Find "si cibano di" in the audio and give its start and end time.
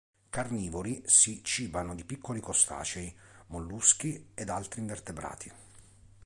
1.05-2.03